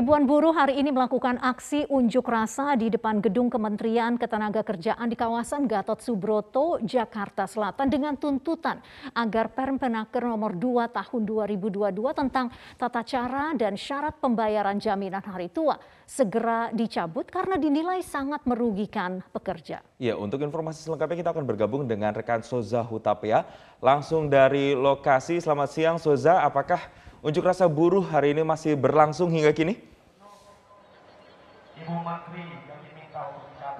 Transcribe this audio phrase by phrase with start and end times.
[0.00, 5.68] Ribuan buruh hari ini melakukan aksi unjuk rasa di depan gedung Kementerian Ketenagakerjaan di kawasan
[5.68, 8.80] Gatot Subroto, Jakarta Selatan dengan tuntutan
[9.12, 12.48] agar Permenaker nomor 2 tahun 2022 tentang
[12.80, 15.76] tata cara dan syarat pembayaran jaminan hari tua
[16.08, 19.84] segera dicabut karena dinilai sangat merugikan pekerja.
[20.00, 23.44] Ya, untuk informasi selengkapnya kita akan bergabung dengan rekan Soza Hutapea
[23.84, 25.44] langsung dari lokasi.
[25.44, 26.80] Selamat siang Soza, apakah
[27.20, 29.89] Unjuk rasa buruh hari ini masih berlangsung hingga kini?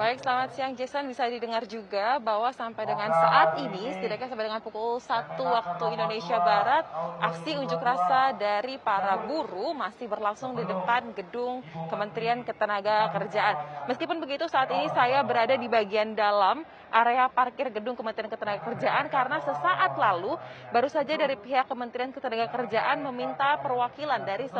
[0.00, 1.06] Baik, selamat siang Jason.
[1.06, 6.36] Bisa didengar juga bahwa sampai dengan saat ini, setidaknya sampai dengan pukul 1 waktu Indonesia
[6.40, 6.84] Barat,
[7.20, 13.86] aksi unjuk rasa dari para buruh masih berlangsung di depan gedung Kementerian Ketenagakerjaan.
[13.92, 19.38] Meskipun begitu, saat ini saya berada di bagian dalam area parkir gedung Kementerian Ketenagakerjaan karena
[19.42, 20.34] sesaat lalu
[20.74, 24.58] baru saja dari pihak Kementerian Ketenagakerjaan meminta perwakilan dari 10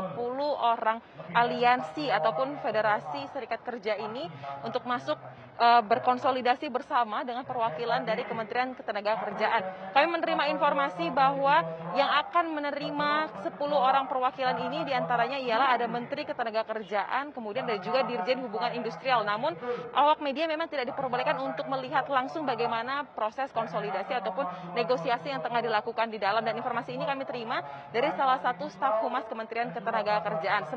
[0.59, 1.03] orang
[1.35, 4.27] aliansi ataupun federasi serikat kerja ini
[4.63, 5.19] untuk masuk
[5.61, 9.93] berkonsolidasi bersama dengan perwakilan dari Kementerian Ketenagakerjaan.
[9.93, 11.61] Kami menerima informasi bahwa
[11.93, 13.11] yang akan menerima
[13.45, 18.73] 10 orang perwakilan ini di antaranya ialah ada Menteri Ketenagakerjaan, kemudian ada juga Dirjen Hubungan
[18.73, 19.21] Industrial.
[19.21, 19.53] Namun
[19.93, 25.61] awak media memang tidak diperbolehkan untuk melihat langsung bagaimana proses konsolidasi ataupun negosiasi yang tengah
[25.61, 26.41] dilakukan di dalam.
[26.41, 27.61] Dan informasi ini kami terima
[27.93, 30.73] dari salah satu staf humas Kementerian Ketenagakerjaan.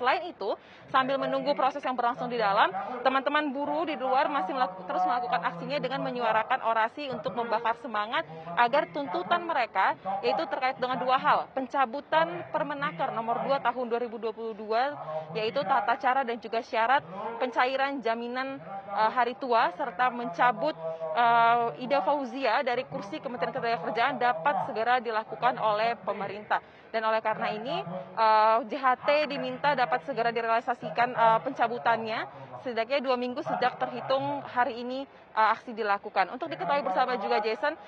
[0.00, 0.56] Selain itu,
[0.88, 2.72] sambil menunggu proses yang berlangsung di dalam,
[3.04, 8.22] teman-teman buruh di luar masih melaku, terus melakukan aksinya dengan menyuarakan orasi untuk membakar semangat
[8.54, 14.54] agar tuntutan mereka yaitu terkait dengan dua hal, pencabutan Permenaker nomor 2 tahun 2022
[15.34, 17.02] yaitu tata cara dan juga syarat
[17.42, 20.72] pencairan jaminan uh, hari tua serta mencabut
[21.16, 26.62] uh, Ida Fauzia dari kursi Kementerian Ketenagakerjaan dapat segera dilakukan oleh pemerintah.
[26.94, 27.76] Dan oleh karena ini
[28.16, 35.06] uh, JHT diminta dapat segera direalisasikan uh, pencabutannya setidaknya dua minggu sejak terhitung hari ini
[35.36, 36.32] uh, aksi dilakukan.
[36.34, 37.78] Untuk diketahui bersama juga Jason,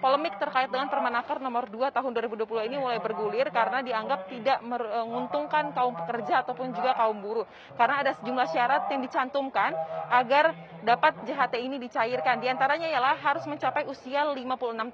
[0.00, 5.74] polemik terkait dengan Permenaker nomor 2 tahun 2020 ini mulai bergulir karena dianggap tidak menguntungkan
[5.74, 7.44] kaum pekerja ataupun juga kaum buruh.
[7.76, 9.74] Karena ada sejumlah syarat yang dicantumkan
[10.08, 10.54] agar
[10.86, 12.40] dapat JHT ini dicairkan.
[12.40, 14.38] Di antaranya ialah harus mencapai usia 56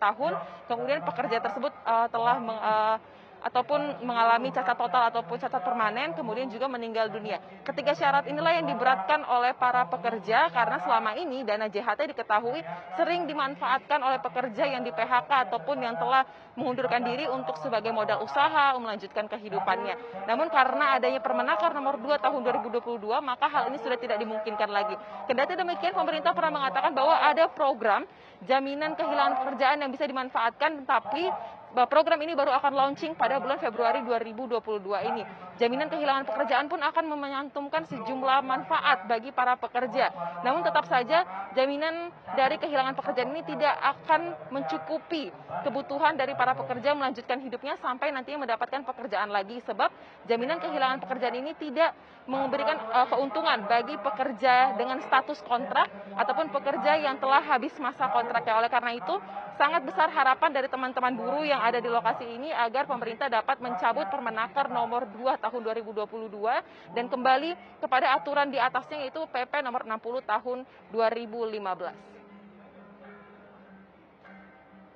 [0.01, 0.33] tahun,
[0.67, 2.97] kemudian pekerja tersebut uh, telah meng, uh,
[3.41, 7.41] ataupun mengalami cacat total ataupun cacat permanen, kemudian juga meninggal dunia.
[7.65, 12.61] Ketiga syarat inilah yang diberatkan oleh para pekerja karena selama ini dana JHT diketahui
[13.01, 16.25] sering dimanfaatkan oleh pekerja yang di PHK ataupun yang telah
[16.59, 20.27] mengundurkan diri untuk sebagai modal usaha melanjutkan kehidupannya.
[20.29, 24.97] Namun karena adanya Permenaker nomor 2 tahun 2022, maka hal ini sudah tidak dimungkinkan lagi.
[25.25, 28.05] Kendati demikian, pemerintah pernah mengatakan bahwa ada program
[28.45, 31.29] jaminan kehilangan pekerjaan yang bisa dimanfaatkan, tapi
[31.71, 35.23] program ini baru akan launching pada bulan Februari 2022 ini.
[35.61, 40.11] Jaminan kehilangan pekerjaan pun akan menyantumkan sejumlah manfaat bagi para pekerja.
[40.43, 41.23] Namun tetap saja
[41.55, 45.31] jaminan dari kehilangan pekerjaan ini tidak akan mencukupi
[45.63, 49.93] kebutuhan dari para pekerja melanjutkan hidupnya sampai nantinya mendapatkan pekerjaan lagi sebab
[50.27, 51.95] jaminan kehilangan pekerjaan ini tidak
[52.25, 58.55] memberikan uh, keuntungan bagi pekerja dengan status kontrak ataupun pekerja yang telah habis masa kontraknya.
[58.57, 59.15] Oleh karena itu,
[59.61, 64.09] sangat besar harapan dari teman-teman buruh yang ada di lokasi ini agar pemerintah dapat mencabut
[64.09, 65.61] Permenaker nomor 2 tahun
[65.93, 67.51] 2022 dan kembali
[67.85, 71.93] kepada aturan di atasnya yaitu PP nomor 60 tahun 2015.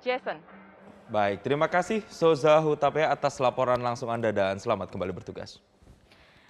[0.01, 0.37] Jason.
[1.05, 5.61] Baik, terima kasih Soza Hutapea atas laporan langsung Anda dan selamat kembali bertugas.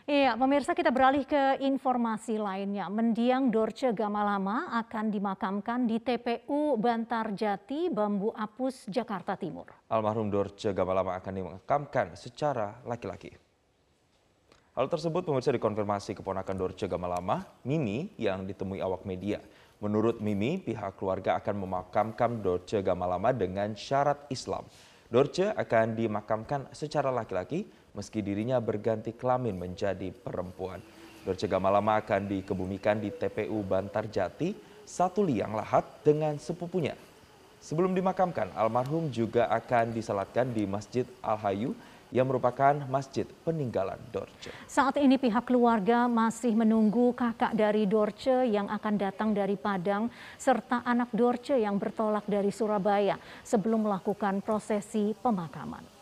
[0.05, 2.85] Iya, pemirsa kita beralih ke informasi lainnya.
[2.93, 9.65] Mendiang Dorce Gamalama akan dimakamkan di TPU Bantar Jati, Bambu Apus, Jakarta Timur.
[9.89, 13.33] Almarhum Dorce Gamalama akan dimakamkan secara laki-laki.
[14.77, 19.41] Hal tersebut pemirsa dikonfirmasi keponakan Dorce Gamalama, Mimi, yang ditemui awak media.
[19.81, 24.69] Menurut Mimi, pihak keluarga akan memakamkan Dorce Gamalama dengan syarat Islam.
[25.15, 27.63] Dorce akan dimakamkan secara laki-laki
[27.95, 30.83] meski dirinya berganti kelamin menjadi perempuan.
[31.23, 34.51] Dorce Gamalama akan dikebumikan di TPU Bantar Jati,
[34.83, 36.99] satu liang lahat dengan sepupunya.
[37.63, 41.71] Sebelum dimakamkan, almarhum juga akan disalatkan di Masjid Al-Hayu
[42.15, 44.47] yang merupakan masjid peninggalan Dorce.
[44.63, 50.07] Saat ini pihak keluarga masih menunggu kakak dari Dorce yang akan datang dari Padang
[50.39, 55.94] serta anak Dorce yang bertolak dari Surabaya sebelum melakukan prosesi pemakaman.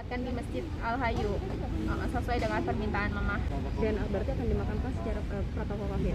[0.00, 1.32] Disolatkan di Masjid Al Hayu
[1.84, 3.36] uh, sesuai dengan permintaan mama.
[3.84, 6.14] Dan uh, berarti akan dimakamkan secara uh, protokol COVID.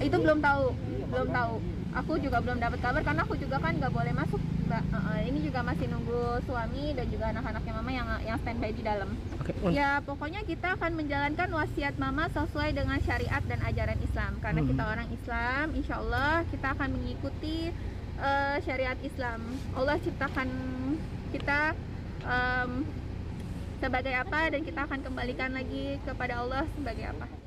[0.00, 0.64] Itu belum tahu,
[1.12, 1.54] belum tahu.
[2.00, 4.40] Aku juga belum dapat kabar karena aku juga kan nggak boleh masuk.
[4.40, 4.82] Mbak.
[4.88, 8.80] Uh, uh, ini juga masih nunggu suami dan juga anak-anaknya mama yang yang standby di
[8.80, 9.10] dalam.
[9.36, 9.52] Oke.
[9.68, 14.32] Ya pokoknya kita akan menjalankan wasiat mama sesuai dengan syariat dan ajaran Islam.
[14.40, 14.70] Karena Hmm.
[14.72, 17.68] kita orang Islam, insya Allah kita akan mengikuti
[18.16, 19.44] uh, syariat Islam.
[19.76, 20.48] Allah ciptakan
[21.36, 21.76] kita
[22.24, 22.84] um,
[23.78, 27.43] sebagai apa dan kita akan kembalikan lagi kepada Allah sebagai apa.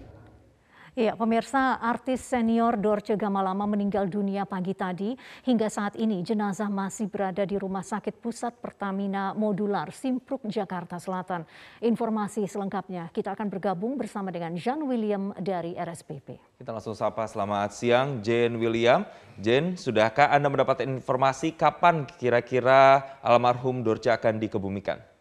[0.98, 5.14] Iya, pemirsa artis senior Dorce Gamalama meninggal dunia pagi tadi.
[5.46, 11.46] Hingga saat ini jenazah masih berada di Rumah Sakit Pusat Pertamina Modular Simpruk Jakarta Selatan.
[11.86, 16.58] Informasi selengkapnya kita akan bergabung bersama dengan Jean William dari RSPP.
[16.58, 19.06] Kita langsung sapa selamat siang Jane William.
[19.38, 25.17] Jane, sudahkah Anda mendapatkan informasi kapan kira-kira almarhum Dorce akan dikebumikan?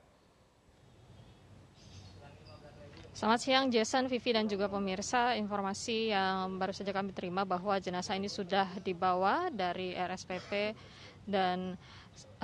[3.17, 5.33] Selamat siang Jason, Vivi dan juga pemirsa.
[5.41, 10.77] Informasi yang baru saja kami terima bahwa jenazah ini sudah dibawa dari RSPP
[11.25, 11.81] dan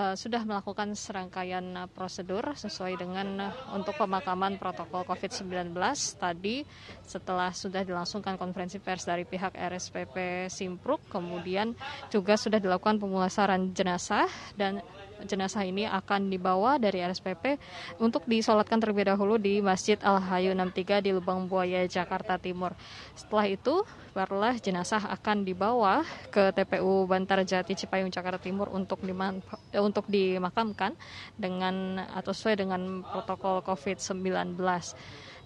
[0.01, 5.77] uh, sudah melakukan serangkaian prosedur sesuai dengan uh, untuk pemakaman protokol COVID-19
[6.17, 6.65] tadi
[7.05, 11.77] setelah sudah dilangsungkan konferensi pers dari pihak RSPP Simpruk kemudian
[12.09, 14.27] juga sudah dilakukan pemulasaran jenazah
[14.57, 14.81] dan
[15.27, 17.59] jenazah ini akan dibawa dari RSPP
[18.03, 22.75] untuk disolatkan terlebih dahulu di Masjid Al Hayu 63 di Lubang Buaya, Jakarta Timur.
[23.15, 23.83] Setelah itu,
[24.13, 30.95] barulah jenazah akan dibawa ke TPU Bantar Jati Cipayung, Jakarta Timur untuk eh, untuk dimakamkan
[31.39, 34.59] dengan atau sesuai dengan protokol COVID-19.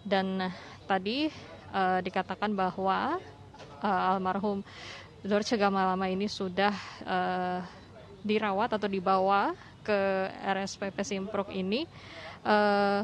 [0.07, 0.51] Dan
[0.87, 1.31] tadi
[1.75, 3.19] eh, dikatakan bahwa
[3.83, 4.63] eh, almarhum
[5.27, 7.61] Dorce Gamalama ini sudah eh,
[8.27, 9.55] dirawat atau dibawa
[9.87, 11.87] ke RSPP Simpruk ini
[12.43, 13.01] eh,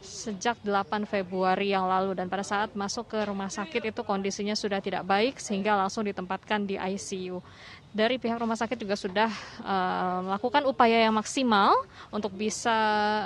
[0.00, 2.16] sejak 8 Februari yang lalu.
[2.16, 6.64] Dan pada saat masuk ke rumah sakit itu kondisinya sudah tidak baik sehingga langsung ditempatkan
[6.64, 7.42] di ICU.
[7.90, 9.30] Dari pihak rumah sakit juga sudah
[9.66, 11.74] eh, melakukan upaya yang maksimal
[12.14, 12.72] untuk bisa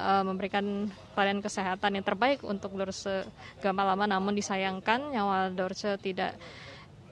[0.01, 3.29] eh, memberikan pelayanan kesehatan yang terbaik untuk Dorce
[3.61, 6.35] Gamalama namun disayangkan nyawa Dorce tidak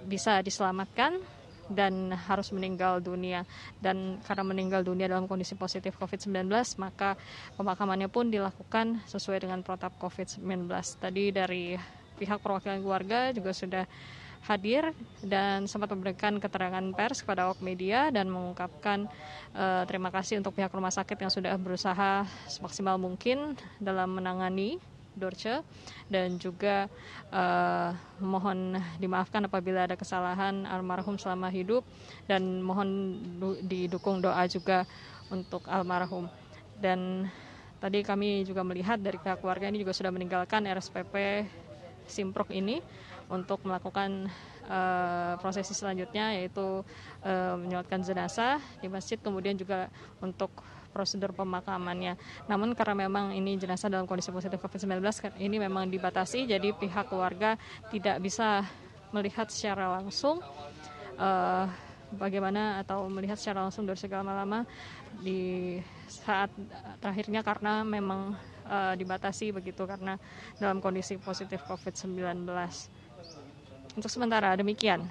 [0.03, 1.23] bisa diselamatkan
[1.73, 3.43] dan harus meninggal dunia.
[3.81, 6.47] Dan karena meninggal dunia dalam kondisi positif COVID-19
[6.79, 7.19] maka
[7.57, 10.69] pemakamannya pun dilakukan sesuai dengan protap COVID-19
[11.01, 11.75] tadi dari
[12.21, 13.85] pihak perwakilan keluarga juga sudah
[14.43, 14.91] hadir
[15.23, 19.07] dan sempat memberikan keterangan pers kepada awak media dan mengungkapkan
[19.55, 24.83] eh, terima kasih untuk pihak rumah sakit yang sudah berusaha semaksimal mungkin dalam menangani
[25.15, 25.63] Dorce.
[26.09, 26.89] Dan juga
[27.33, 31.85] eh, mohon dimaafkan apabila ada kesalahan almarhum selama hidup.
[32.27, 34.89] Dan mohon du- didukung doa juga
[35.33, 36.29] untuk almarhum.
[36.77, 37.29] Dan
[37.83, 41.47] tadi kami juga melihat dari pihak keluarga ini juga sudah meninggalkan RSPP
[42.07, 42.83] Simprok ini
[43.33, 44.29] untuk melakukan
[44.69, 46.85] eh, prosesi selanjutnya yaitu
[47.25, 49.89] eh, menyolatkan jenazah di masjid kemudian juga
[50.21, 50.53] untuk
[50.93, 52.15] prosedur pemakamannya.
[52.47, 57.09] Namun karena memang ini jenazah dalam kondisi positif COVID-19 kan ini memang dibatasi jadi pihak
[57.09, 57.57] keluarga
[57.89, 58.63] tidak bisa
[59.11, 60.45] melihat secara langsung
[61.17, 61.65] eh,
[62.13, 64.69] bagaimana atau melihat secara langsung dari segala lama
[65.21, 66.53] di saat
[67.01, 68.37] terakhirnya karena memang
[68.69, 70.21] eh, dibatasi begitu karena
[70.61, 72.45] dalam kondisi positif COVID-19.
[73.93, 75.05] Untuk sementara demikian.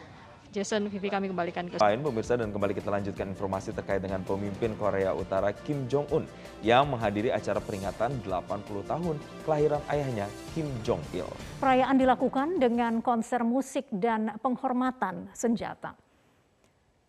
[0.51, 4.75] Jason, Vivi kami kembalikan ke Lain pemirsa dan kembali kita lanjutkan informasi terkait dengan pemimpin
[4.75, 6.27] Korea Utara Kim Jong Un
[6.59, 9.15] yang menghadiri acara peringatan 80 tahun
[9.47, 11.31] kelahiran ayahnya Kim Jong Il.
[11.63, 15.95] Perayaan dilakukan dengan konser musik dan penghormatan senjata.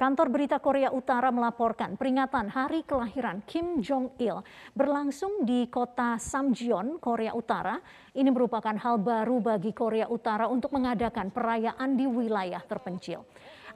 [0.03, 4.43] Kantor Berita Korea Utara melaporkan peringatan hari kelahiran Kim Jong Il
[4.75, 7.79] berlangsung di kota Samjeon, Korea Utara.
[8.11, 13.23] Ini merupakan hal baru bagi Korea Utara untuk mengadakan perayaan di wilayah terpencil.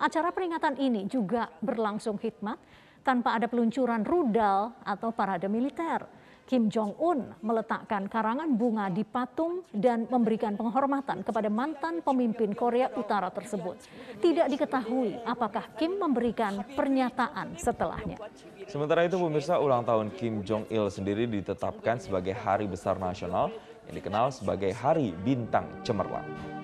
[0.03, 2.59] Acara peringatan ini juga berlangsung hikmat
[3.07, 6.11] tanpa ada peluncuran rudal atau parade militer.
[6.47, 13.35] Kim Jong-un meletakkan karangan bunga di patung dan memberikan penghormatan kepada mantan pemimpin Korea Utara
[13.35, 13.75] tersebut.
[14.23, 18.23] Tidak diketahui apakah Kim memberikan pernyataan setelahnya.
[18.71, 23.51] Sementara itu pemirsa ulang tahun Kim Jong Il sendiri ditetapkan sebagai hari besar nasional
[23.91, 26.56] yang dikenal sebagai Hari Bintang Cemerlang.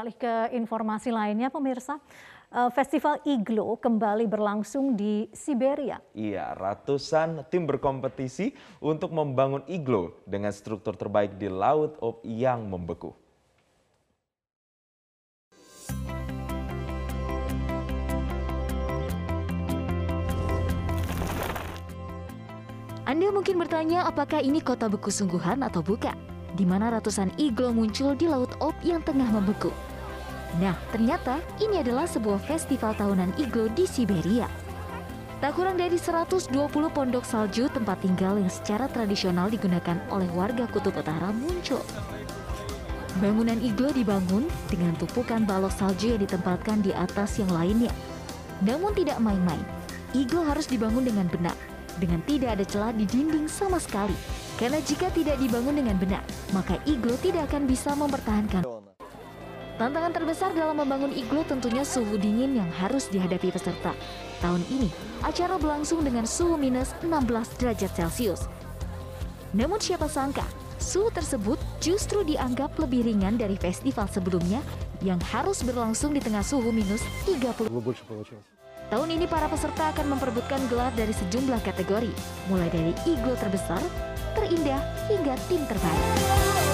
[0.00, 2.00] beralih ke informasi lainnya, pemirsa.
[2.48, 6.00] Eh, Festival Iglo kembali berlangsung di Siberia.
[6.16, 13.12] Iya, ratusan tim berkompetisi untuk membangun iglo dengan struktur terbaik di laut yang membeku.
[23.04, 26.16] Anda mungkin bertanya apakah ini kota beku sungguhan atau bukan,
[26.56, 29.89] di mana ratusan iglo muncul di laut op yang tengah membeku.
[30.58, 34.50] Nah, ternyata ini adalah sebuah festival tahunan iglo di Siberia.
[35.38, 36.50] Tak kurang dari 120
[36.92, 41.80] pondok salju tempat tinggal yang secara tradisional digunakan oleh warga kutub utara muncul.
[43.24, 47.90] Bangunan iglo dibangun dengan tumpukan balok salju yang ditempatkan di atas yang lainnya.
[48.60, 49.64] Namun tidak main-main,
[50.12, 51.56] iglo harus dibangun dengan benar,
[51.96, 54.14] dengan tidak ada celah di dinding sama sekali.
[54.60, 58.69] Karena jika tidak dibangun dengan benar, maka iglo tidak akan bisa mempertahankan.
[59.80, 63.96] Tantangan terbesar dalam membangun iglo tentunya suhu dingin yang harus dihadapi peserta.
[64.44, 64.92] Tahun ini,
[65.24, 68.44] acara berlangsung dengan suhu minus 16 derajat Celcius.
[69.56, 70.44] Namun siapa sangka,
[70.76, 74.60] suhu tersebut justru dianggap lebih ringan dari festival sebelumnya
[75.00, 77.72] yang harus berlangsung di tengah suhu minus 30.
[78.92, 82.12] Tahun ini para peserta akan memperebutkan gelar dari sejumlah kategori,
[82.52, 83.80] mulai dari iglo terbesar,
[84.36, 86.69] terindah, hingga tim terbaik.